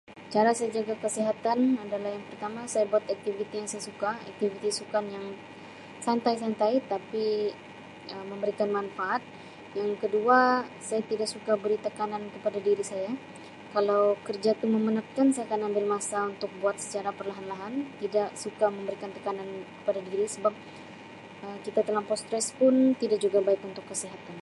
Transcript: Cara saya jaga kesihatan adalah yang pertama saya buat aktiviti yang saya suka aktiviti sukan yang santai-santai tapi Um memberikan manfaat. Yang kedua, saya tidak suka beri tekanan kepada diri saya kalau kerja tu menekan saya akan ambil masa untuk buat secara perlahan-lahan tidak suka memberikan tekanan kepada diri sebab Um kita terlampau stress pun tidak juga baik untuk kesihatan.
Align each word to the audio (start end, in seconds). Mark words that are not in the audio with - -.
Cara 0.33 0.51
saya 0.57 0.69
jaga 0.77 0.95
kesihatan 1.03 1.59
adalah 1.83 2.09
yang 2.15 2.25
pertama 2.29 2.59
saya 2.73 2.85
buat 2.91 3.05
aktiviti 3.15 3.53
yang 3.59 3.69
saya 3.71 3.83
suka 3.89 4.05
aktiviti 4.31 4.69
sukan 4.79 5.05
yang 5.15 5.25
santai-santai 6.05 6.73
tapi 6.93 7.25
Um 8.13 8.25
memberikan 8.31 8.69
manfaat. 8.77 9.21
Yang 9.79 9.91
kedua, 10.03 10.39
saya 10.87 11.01
tidak 11.11 11.29
suka 11.35 11.51
beri 11.63 11.77
tekanan 11.85 12.23
kepada 12.35 12.59
diri 12.67 12.83
saya 12.91 13.11
kalau 13.75 14.03
kerja 14.27 14.51
tu 14.59 14.65
menekan 14.87 15.27
saya 15.33 15.45
akan 15.47 15.61
ambil 15.69 15.85
masa 15.95 16.19
untuk 16.33 16.49
buat 16.61 16.77
secara 16.85 17.09
perlahan-lahan 17.19 17.73
tidak 18.01 18.29
suka 18.43 18.65
memberikan 18.77 19.11
tekanan 19.15 19.49
kepada 19.77 19.99
diri 20.09 20.25
sebab 20.35 20.53
Um 21.45 21.57
kita 21.65 21.79
terlampau 21.85 22.17
stress 22.23 22.47
pun 22.59 22.73
tidak 23.01 23.19
juga 23.25 23.39
baik 23.47 23.61
untuk 23.69 23.85
kesihatan. 23.91 24.37